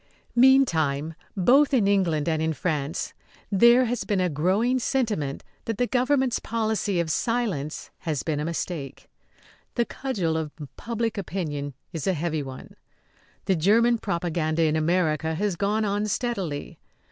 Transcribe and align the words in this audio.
Meantime, 0.35 1.13
both 1.37 1.75
in 1.75 1.87
England 1.87 2.27
and 2.27 2.41
in 2.41 2.53
France, 2.53 3.13
there 3.51 3.85
has 3.85 4.03
been 4.03 4.19
a 4.19 4.29
growing 4.31 4.79
sentiment 4.79 5.43
that 5.65 5.77
the 5.77 5.85
government's 5.85 6.39
policy 6.39 6.99
of 6.99 7.11
silence 7.11 7.91
has 7.99 8.23
been 8.23 8.39
a 8.39 8.43
mistake. 8.45 9.07
The 9.75 9.85
cudgel 9.85 10.37
of 10.37 10.53
public 10.75 11.19
opinion 11.19 11.75
is 11.93 12.07
a 12.07 12.13
heavy 12.13 12.41
one. 12.41 12.75
The 13.45 13.55
German 13.55 13.99
propaganda 13.99 14.63
in 14.63 14.75
America 14.75 15.35
has 15.35 15.55
gone 15.55 15.85
on 15.85 16.07
steadily. 16.07 16.79